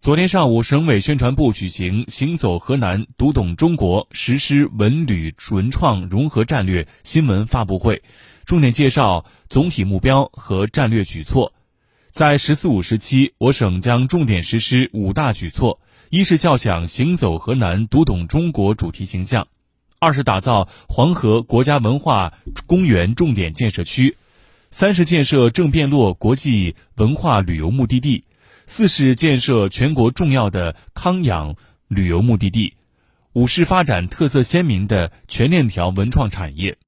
[0.00, 8.02] 昨天上午，省委宣传部举行“行走河南，读懂中国，实施文旅文创融合战略”新闻发布会，
[8.46, 11.52] 重点介绍总体目标和战略举措。
[12.08, 19.48] 在“十四五”时期，我省将重点实施五大举措：一是叫响“行走河南，读懂中国”主题形象；
[19.98, 22.32] 二是打造黄河国家文化
[22.66, 24.14] 公园重点建设区；
[24.70, 28.24] 三是建设郑汴洛国际文化旅游目的地。
[28.72, 31.56] 四是建设全国重要的康养
[31.88, 32.74] 旅游目的地，
[33.32, 36.78] 五是发展特色鲜明的全链条文创产业。